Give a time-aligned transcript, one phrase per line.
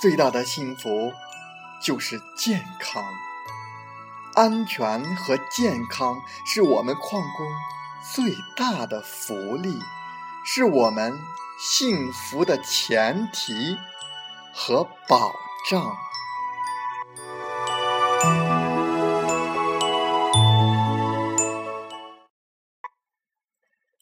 [0.00, 1.12] 最大的幸福
[1.82, 3.02] 就是健康、
[4.34, 7.46] 安全和健康，是我们矿工
[8.14, 9.78] 最大的福利，
[10.44, 11.18] 是我们
[11.58, 13.78] 幸福的前提
[14.52, 15.32] 和保
[15.70, 15.96] 障。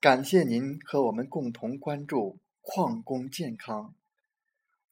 [0.00, 3.94] 感谢您和我们共同关注矿工健康。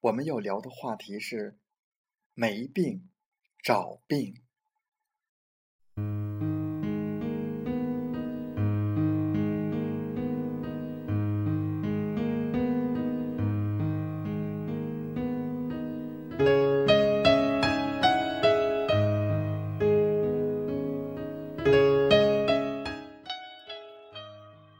[0.07, 1.59] 我们要聊的话题是
[2.33, 3.09] 没病
[3.61, 4.37] 找病。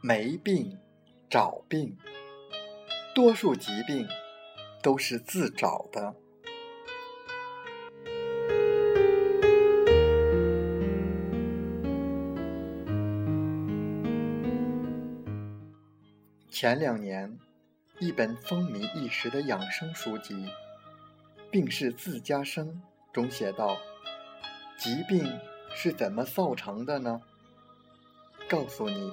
[0.01, 0.79] 没病
[1.29, 1.97] 找病，
[3.13, 4.07] 多数疾病。
[4.81, 6.15] 都是自找的。
[16.49, 17.37] 前两年，
[17.99, 20.33] 一本风靡一时的养生书籍
[21.51, 22.67] 《病是自家生》
[23.13, 23.77] 中写道
[24.75, 25.31] ：“疾病
[25.75, 27.21] 是怎么造成的呢？
[28.49, 29.11] 告诉你，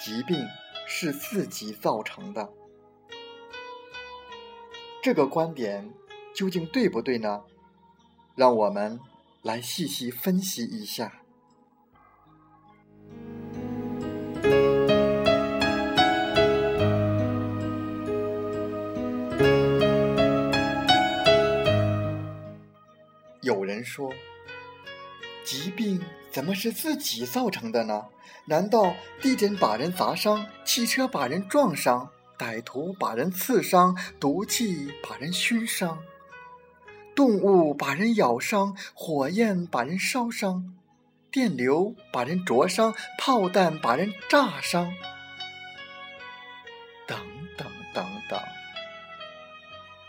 [0.00, 0.46] 疾病
[0.86, 2.48] 是自己造成的。”
[5.08, 5.90] 这个观点
[6.34, 7.40] 究竟对不对呢？
[8.34, 9.00] 让我们
[9.40, 11.10] 来细细分析一下。
[23.40, 24.12] 有人说，
[25.42, 25.98] 疾病
[26.30, 28.04] 怎么是自己造成的呢？
[28.44, 28.92] 难道
[29.22, 32.10] 地震把人砸伤，汽车把人撞伤？
[32.38, 35.98] 歹徒把人刺伤，毒气把人熏伤，
[37.16, 40.72] 动物把人咬伤，火焰把人烧伤，
[41.32, 44.94] 电流把人灼伤，炮弹把人炸伤，
[47.08, 47.18] 等
[47.56, 48.40] 等等等，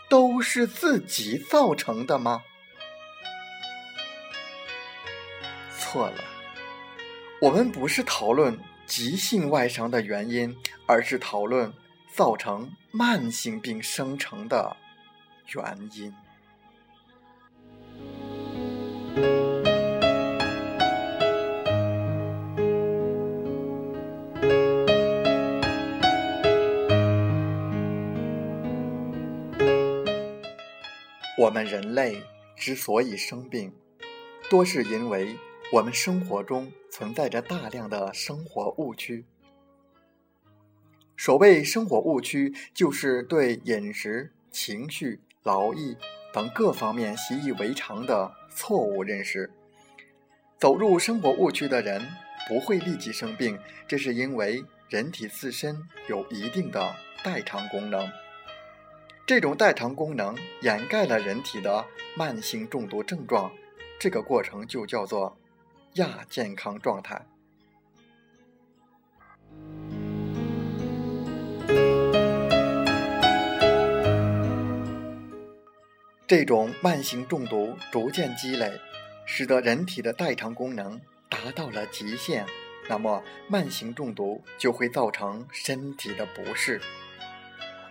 [0.08, 2.42] 都是自己造成的吗？
[5.76, 6.22] 错了，
[7.40, 11.72] 我们不是讨论急性外伤的原因，而是讨论。
[12.12, 14.76] 造成慢性病生成的
[15.54, 16.12] 原因。
[31.38, 32.22] 我们人类
[32.54, 33.72] 之所以生病，
[34.50, 35.34] 多是因为
[35.72, 39.24] 我们生活中存在着大量的生活误区。
[41.22, 45.94] 所谓生活误区，就是对饮食、情绪、劳逸
[46.32, 49.50] 等各方面习以为常的错误认识。
[50.58, 52.02] 走入生活误区的人
[52.48, 58.10] 不会立即生病，这是因为人体自身有一定的代偿功能，
[59.26, 61.84] 这种代偿功能掩盖了人体的
[62.16, 63.52] 慢性中毒症状，
[63.98, 65.36] 这个过程就叫做
[65.96, 67.26] 亚健康状态。
[76.30, 78.80] 这种慢性中毒逐渐积累，
[79.26, 82.46] 使得人体的代偿功能达到了极限，
[82.88, 86.80] 那么慢性中毒就会造成身体的不适，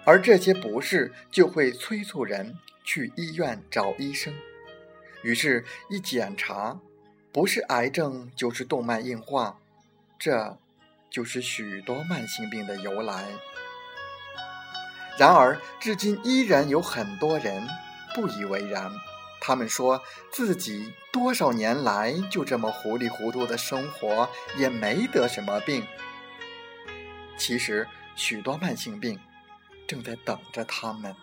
[0.05, 2.55] 而这些不适就会催促人
[2.85, 4.33] 去医院找医生。
[5.21, 6.79] 于是，一检查，
[7.33, 9.59] 不是癌症就是动脉硬化，
[10.17, 10.57] 这
[11.09, 13.25] 就是许多慢性病的由来。
[15.17, 17.67] 然而，至今依然有很多人。
[18.13, 18.91] 不以为然，
[19.41, 20.01] 他们说
[20.31, 25.85] 自己多少年来就这么糊里糊涂的生活，也没得什么病。
[27.37, 29.19] 其实，许多慢性病
[29.87, 31.15] 正在等着他们。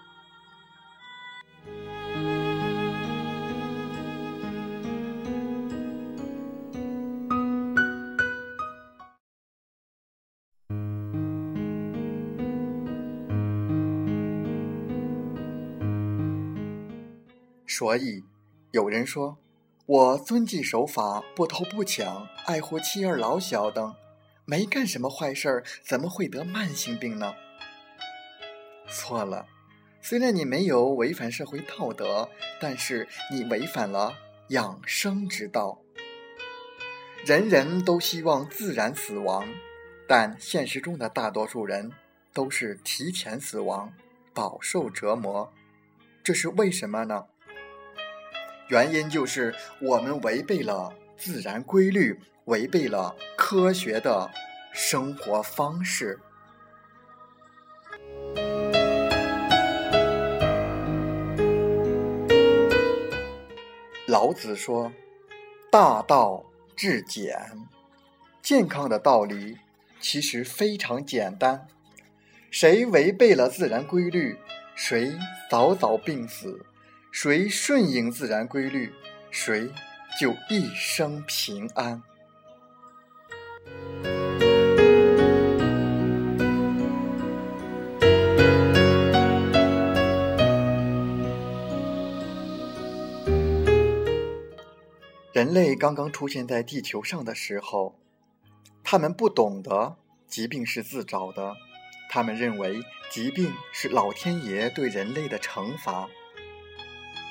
[17.77, 18.25] 所以，
[18.71, 19.37] 有人说，
[19.85, 23.95] 我遵纪守法，不偷不抢，爱护妻儿老小等，
[24.47, 27.35] 没干什么坏事儿，怎么会得慢性病呢？
[28.89, 29.45] 错了，
[30.01, 32.27] 虽然你没有违反社会道德，
[32.59, 34.15] 但是你违反了
[34.49, 35.79] 养生之道。
[37.27, 39.47] 人人都希望自然死亡，
[40.09, 41.93] 但现实中的大多数人
[42.33, 43.93] 都是提前死亡，
[44.33, 45.53] 饱受折磨，
[46.25, 47.27] 这是为什么呢？
[48.69, 54.29] 原因就是我们违背了自然规律，违背了科学的
[54.73, 56.19] 生活方式。
[64.09, 64.93] 老子说
[65.71, 67.39] ：“大道至简，
[68.43, 69.59] 健康的道理
[70.01, 71.69] 其实非常简单。
[72.51, 74.37] 谁违背了自然规律，
[74.75, 75.13] 谁
[75.49, 76.67] 早早病死。”
[77.19, 78.93] 谁顺应自然规律，
[79.31, 79.71] 谁
[80.21, 82.03] 就一生平安。
[95.33, 97.99] 人类刚刚出现在地球上的时候，
[98.85, 99.97] 他们不懂得
[100.27, 101.55] 疾病是自找的，
[102.11, 106.07] 他们认为疾病是老天爷对人类的惩罚。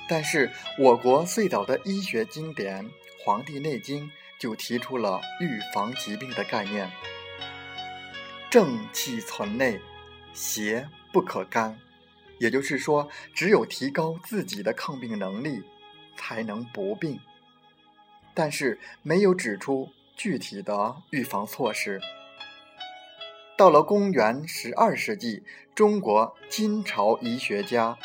[0.07, 2.85] 但是，我国最早的医学经典
[3.23, 4.07] 《黄帝内经》
[4.37, 6.87] 就提出了预防疾病的概念
[8.51, 9.79] ：“正气存内，
[10.31, 11.75] 邪不可干。”
[12.37, 15.63] 也就是说，只有提高自己的抗病能力，
[16.15, 17.19] 才能不病。
[18.35, 21.99] 但是，没有指出具体的预防措施。
[23.57, 25.43] 到了公元十二世纪，
[25.73, 27.97] 中国金朝医学家。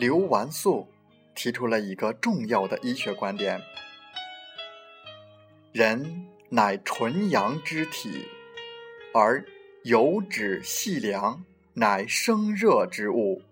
[0.00, 0.88] 刘完素
[1.34, 3.60] 提出了一个重要的医学观点：
[5.72, 8.24] 人乃纯阳之体，
[9.12, 9.44] 而
[9.84, 11.44] 油脂细粮
[11.74, 13.42] 乃生热之物，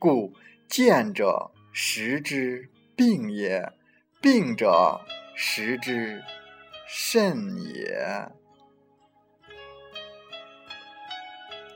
[0.00, 0.34] 故
[0.66, 3.72] 见者食之病也，
[4.20, 5.00] 病者
[5.36, 6.20] 食之
[6.88, 8.28] 肾也。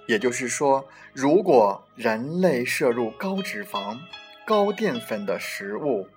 [0.06, 3.98] 也就是说，如果人类摄入高脂肪、
[4.46, 6.08] 高淀粉的食物，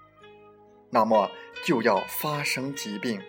[0.90, 1.30] 那么
[1.64, 3.22] 就要发生疾病。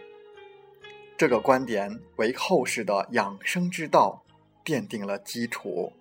[1.17, 4.23] 这个观点为后世的养生之道
[4.65, 5.93] 奠定了基础。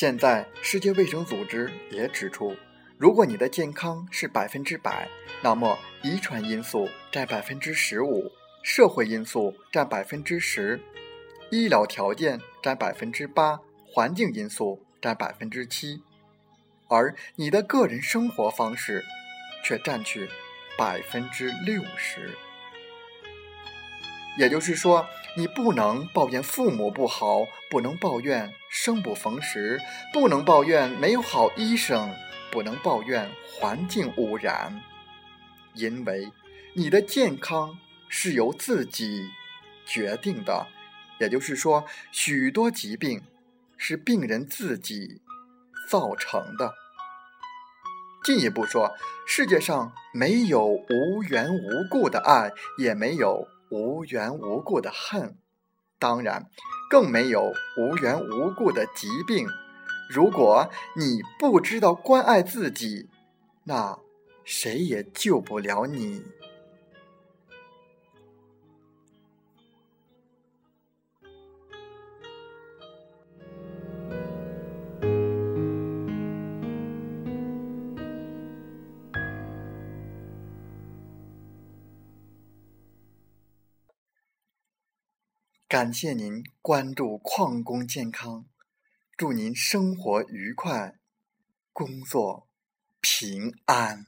[0.00, 2.56] 现在，世界卫生组织也指出，
[2.96, 5.06] 如果你的健康是百分之百，
[5.42, 10.80] 那么遗传因素占百分之十五，社会因素占百分之十，
[11.50, 16.00] 医疗条件占百分之八，环境因素占百分之七，
[16.88, 19.04] 而你的个人生活方式
[19.62, 20.30] 却占去
[20.78, 22.30] 百分之六十。
[24.38, 25.06] 也就是说，
[25.36, 29.80] 你不能抱怨父母不好，不能抱怨生不逢时，
[30.12, 32.12] 不能抱怨没有好医生，
[32.50, 34.82] 不能抱怨环境污染，
[35.74, 36.28] 因为
[36.74, 39.30] 你的健康是由自己
[39.86, 40.66] 决定的。
[41.20, 43.22] 也就是说，许多疾病
[43.76, 45.20] 是病人自己
[45.88, 46.74] 造成的。
[48.24, 48.90] 进一步说，
[49.26, 53.46] 世界上没有无缘无故的爱，也没有。
[53.70, 55.38] 无缘无故的恨，
[55.98, 56.46] 当然
[56.90, 59.48] 更没有无缘无故的疾病。
[60.08, 63.08] 如果你不知道关爱自己，
[63.64, 63.98] 那
[64.44, 66.24] 谁也救不了你。
[85.70, 88.44] 感谢您关注矿工健康，
[89.16, 90.96] 祝您生活愉快，
[91.72, 92.48] 工作
[93.00, 94.06] 平安。